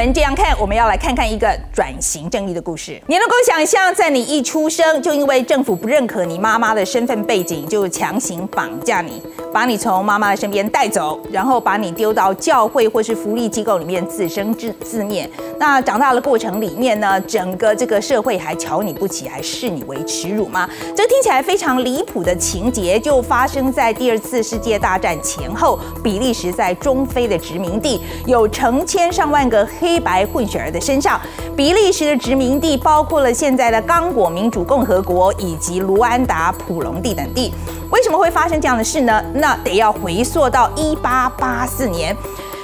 [0.00, 2.98] 闻这样看，我们要来看看一个转型正义的故事。
[3.06, 15.28] 你能够想象，在你一出生就因为政府不认可你妈妈的身份背景，就强行绑架你，把你从妈妈的身边带走，然后把你丢到教会或是福利机构里面自生自自灭。
[15.58, 20.68] 那长大的过程里面呢，整个这个社会还瞧你不起，还视你为耻辱吗？
[20.96, 31.20] 这听起来非常离谱的情节，就发生在第二次世界大战前后，比利时在中非的殖民地，有成千上万个黑白混血儿的身上。
[31.56, 37.52] 比利时的殖民地包括了现在的刚果民主共和国以及卢安达、普隆地等地。
[37.90, 39.22] 为什么会发生这样的事呢？
[39.40, 42.16] 那得要回溯到一八八四年。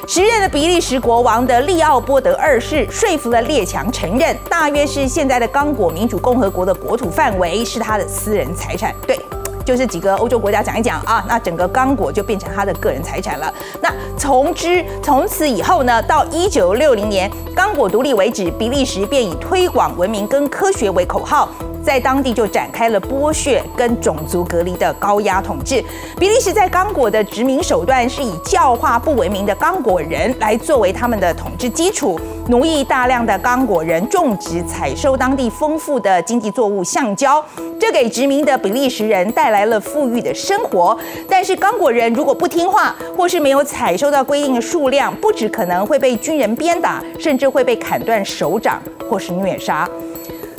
[0.06, 8.94] 时任的比利时国王的利奥波德二世说服了列强承认，大约是现在的刚果民主共和国的国土范围是他的私人财产。
[9.04, 9.18] 对，
[9.64, 13.52] 就是几个欧洲国家讲一讲啊，那整个刚果就变成他的个人财产了。
[13.80, 21.48] 那从之从此以后呢，到一九六零年刚果独立为止，比利时便以推广文明跟科学为口号。
[21.86, 25.80] 在当地就展开了剥削跟种族隔离的高压统治。
[26.18, 37.44] 比利时在刚果的殖民手段是以教化不文明的刚果人来作为他们的统治基础，奴役大量的刚果人，种植采收当地丰富的经济作物橡胶，
[37.78, 40.98] 这给殖民的比利时人带来了富裕的生活。
[41.28, 49.88] 但是刚果人如果不听话，或是没有采收到规定的数量，不止可能会被军人鞭打，甚至会被砍断手掌或是虐杀。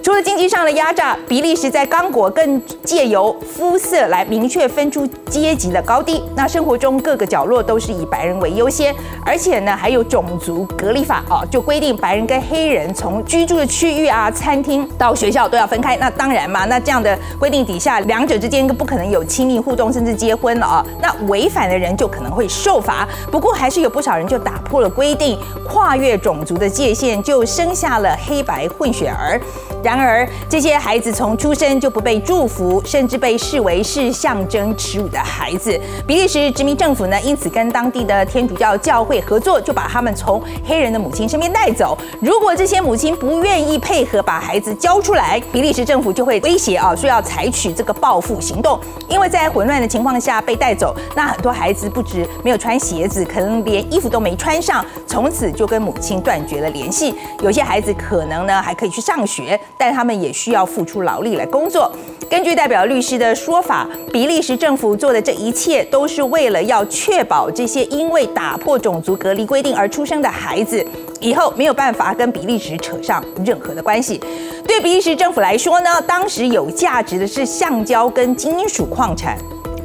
[0.08, 6.24] 除了经济上的压榨，比利时在刚果更借由肤色来明确分出阶级的高低。
[6.34, 15.98] 那生活中各个角落都是以白人为优先，而且呢还有种族隔离法哦，就规定白人跟黑人从居住的区域啊、餐厅到学校都要分开。
[15.98, 20.86] 那当然嘛，那这样的规定底下，两者之间不可能有亲密互动，甚至结婚了啊。
[21.02, 23.06] 那违反的人就可能会受罚。
[23.30, 29.38] 不过还是有不少人就打破了规定，跨越种族的界限，就生下了黑白混血儿。
[29.84, 35.80] 然然而，这些孩子从出生就不被祝福，甚至被视为是象征耻辱的孩子。
[36.06, 41.98] 比利时殖民政府呢，因此跟当地的天主教教会合作，就把他们从黑人的母亲身边带走。
[42.22, 48.80] 如果这些母亲不愿意配合把孩子交出来，比利时政府就会威胁啊，说要采取这个报复行动。
[49.08, 57.16] 因为在混乱的情况下被带走，那很多孩子不止没有穿鞋子，可能连衣服都没穿上，从此就跟母亲断绝了联系。
[57.42, 59.60] 有些孩子可能呢，还可以去上学。
[59.76, 61.90] 但但他们也需要付出劳力来工作。
[62.30, 70.86] 根据代表律师的说法，比利时政府做的这一切都是为了要确保这些因为打破种族隔离规定而出生的孩子
[71.22, 74.20] 以后没有办法跟比利时扯上任何的关系。
[74.68, 79.38] 对比利时政府来说呢，当时有价值的是橡胶跟金属矿产，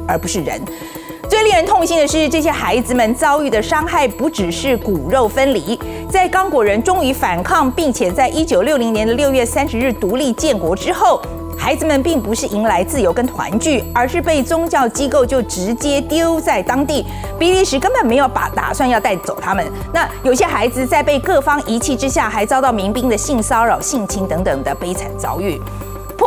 [0.05, 0.61] 而不是人。
[1.33, 5.79] 最令人痛心的是，这些孩子们遭遇的伤害不只是骨肉分离。
[6.07, 11.19] 在刚果人终于反抗，并且在一九六零年的六月三十日独立建国之后，
[11.57, 17.03] 孩子们并不是迎来自由跟团聚，而是被宗教机构就直接丢在当地。
[17.39, 19.65] 比利时根本没有把打算要带走他们。
[19.91, 25.59] 那有些孩子在被各方遗弃之下，还遭到民兵的性骚扰、性侵等等的悲惨遭遇。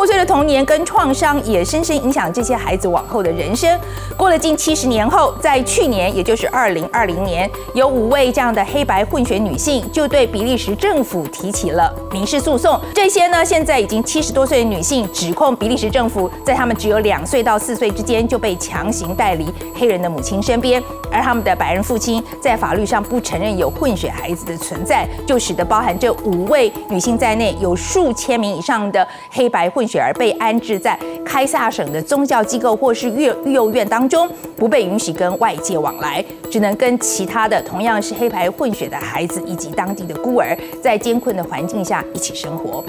[0.07, 3.77] 破碎的童年跟创伤也深深影响这些孩子往后的人生。
[4.17, 12.81] 过了近七十年后，在去年，也就是二零二零年，有五位这样的黑白混血女性就对比利时政府提起了民事诉讼。
[12.95, 20.81] 这些呢，现在已经七十多岁的女性指控比利时政府在他们只有两岁到四岁之间就被强行带离黑人的母亲身边，
[21.11, 29.69] 而他们的白人父亲在法律上不承认有混血孩子的存在，就使得包含这五位女性在内有数千名以上的黑白。
[29.69, 42.85] 混血女儿被安置在开萨省的宗教机构或是育育幼院当中，不被允许跟外界往来，只能跟其他的同样是黑白混血的孩子以及当地的孤儿，在艰困的环境下一起生活。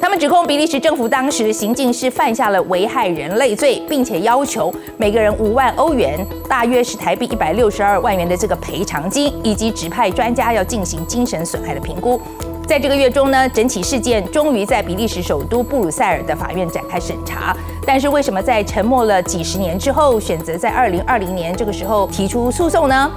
[0.00, 12.20] 他们指控比利时政府当时行径是犯下了危害人类罪，并且要求每个人五万欧元，大约是台币一百六十二万元的这个赔偿金，以及指派专家要进行精神损害的评估。
[12.66, 17.54] 在这个月中呢，整起事件终于在比利时首都布鲁塞尔的法院展开审查。
[17.86, 23.10] 但是为什么在沉默了几十年之后，选择在二零二零年这个时候提出诉讼呢？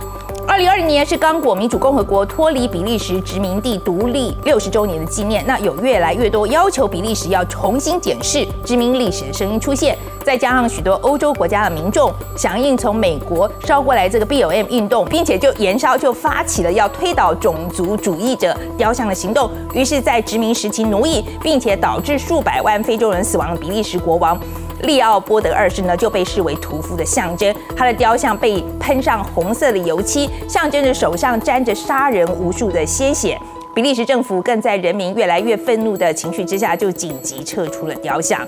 [0.48, 5.46] 二零二零年是刚果民主共和国脱离比利时殖民地独立六十周年的纪念。
[5.46, 19.52] 那有越来越多要求比利时要重新检视殖民历史的声音出现，再加上许多欧洲国家的民众响应从美国烧过来这个 B O M 运动，并且就延烧就发起了要推倒种族主义者雕像的行动。
[19.74, 24.40] 于是，在殖民时期奴役并且导致数百万非洲人死亡的比利时国王。
[24.84, 33.38] 利奥波德二世呢就被视为屠夫的象征，他的雕像被喷上红色的油漆，象征着手上沾着杀人无数的鲜血。
[33.74, 38.48] 比利时政府更在人民越来越愤怒的情绪之下，就紧急撤出了雕像。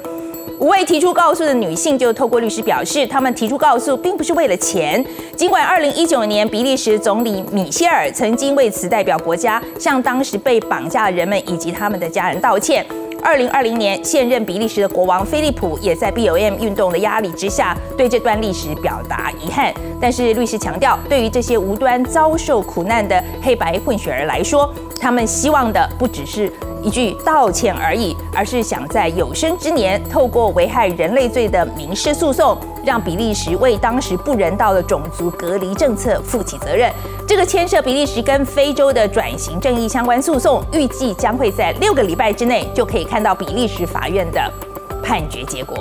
[0.60, 5.06] 五位提出告诉的女性就透过律师表示，她们提出告诉并不是为了钱。
[5.36, 12.86] 尽管二零一九年比利时总理米歇尔曾经为此代表国家向当时被绑架的人们以及他们的家人道歉。
[13.22, 19.74] 二零二零年，现任比利时的国王菲利普也在 BOM 运动的压力之下，对这段历史表达遗憾。
[20.00, 26.52] 但是律师强调，对于这些无端遭受苦难的黑白混血儿来说，他们希望的不只是。
[26.82, 36.92] 一句道歉而已，而是想在有生之年，透过危害人类罪的民事诉讼，让比利时为当时不人道的种族隔离政策负起责任。
[37.28, 44.42] 这个牵涉比利时跟非洲的转型正义相关诉讼，预计将会在六个礼拜之内就可以看到比利时法院的
[45.04, 45.78] 判决结果。